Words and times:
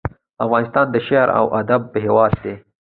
افغانستان 0.45 0.85
د 0.91 0.95
شعر 1.07 1.29
او 1.39 1.45
ادب 1.61 1.81
هیواد 2.05 2.33
دی 2.43 2.53